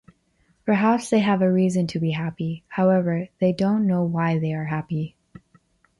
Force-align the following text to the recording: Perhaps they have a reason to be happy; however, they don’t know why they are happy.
Perhaps 0.65 1.11
they 1.11 1.19
have 1.19 1.43
a 1.43 1.51
reason 1.51 1.85
to 1.85 1.99
be 1.99 2.09
happy; 2.09 2.63
however, 2.69 3.27
they 3.37 3.53
don’t 3.53 3.85
know 3.85 4.03
why 4.03 4.39
they 4.39 4.51
are 4.51 4.65
happy. 4.65 5.15